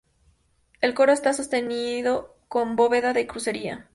[0.81, 3.87] El coro está sostenido con bóveda de crucería.